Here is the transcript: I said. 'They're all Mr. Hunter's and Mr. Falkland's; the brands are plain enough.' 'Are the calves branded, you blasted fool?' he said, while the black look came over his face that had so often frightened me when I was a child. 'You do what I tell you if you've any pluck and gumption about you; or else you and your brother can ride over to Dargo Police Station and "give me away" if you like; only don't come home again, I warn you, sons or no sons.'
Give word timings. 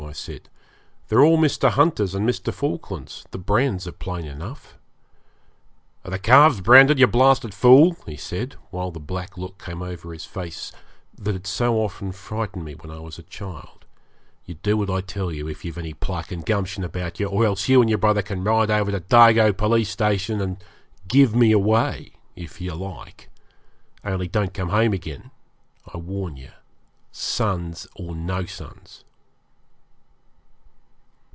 I 0.05 0.13
said. 0.13 0.49
'They're 1.07 1.21
all 1.23 1.37
Mr. 1.37 1.69
Hunter's 1.69 2.13
and 2.15 2.27
Mr. 2.27 2.51
Falkland's; 2.51 3.23
the 3.29 3.37
brands 3.37 3.87
are 3.87 3.91
plain 3.93 4.25
enough.' 4.25 4.75
'Are 6.03 6.09
the 6.11 6.17
calves 6.19 6.59
branded, 6.59 6.97
you 6.99 7.05
blasted 7.07 7.53
fool?' 7.53 7.95
he 8.07 8.17
said, 8.17 8.55
while 8.71 8.89
the 8.91 8.99
black 8.99 9.37
look 9.37 9.57
came 9.63 9.81
over 9.83 10.11
his 10.11 10.25
face 10.25 10.71
that 11.15 11.33
had 11.33 11.47
so 11.47 11.75
often 11.77 12.11
frightened 12.11 12.65
me 12.65 12.73
when 12.73 12.89
I 12.91 12.99
was 12.99 13.19
a 13.19 13.23
child. 13.23 13.85
'You 14.43 14.55
do 14.55 14.75
what 14.75 14.89
I 14.89 14.99
tell 15.01 15.31
you 15.31 15.47
if 15.47 15.63
you've 15.63 15.77
any 15.77 15.93
pluck 15.93 16.31
and 16.31 16.43
gumption 16.45 16.83
about 16.83 17.19
you; 17.19 17.27
or 17.27 17.45
else 17.45 17.69
you 17.69 17.79
and 17.79 17.89
your 17.89 17.99
brother 17.99 18.23
can 18.23 18.43
ride 18.43 18.71
over 18.71 18.91
to 18.91 18.99
Dargo 19.01 19.55
Police 19.55 19.91
Station 19.91 20.41
and 20.41 20.57
"give 21.07 21.35
me 21.35 21.51
away" 21.53 22.13
if 22.35 22.59
you 22.59 22.73
like; 22.73 23.29
only 24.03 24.27
don't 24.27 24.53
come 24.55 24.69
home 24.69 24.91
again, 24.93 25.29
I 25.93 25.99
warn 25.99 26.35
you, 26.37 26.51
sons 27.13 27.87
or 27.95 28.13
no 28.15 28.45
sons.' 28.45 29.05